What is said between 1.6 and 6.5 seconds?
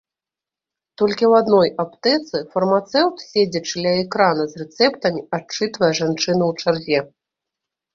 аптэцы фармацэўт, седзячы ля экрана з рэцэптамі адчытвае жанчыну